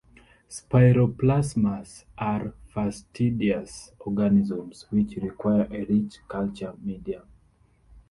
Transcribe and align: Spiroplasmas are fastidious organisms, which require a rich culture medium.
Spiroplasmas 0.49 2.05
are 2.17 2.53
fastidious 2.73 3.91
organisms, 3.99 4.87
which 4.89 5.15
require 5.17 5.67
a 5.69 5.83
rich 5.85 6.15
culture 6.27 6.73
medium. 6.81 7.27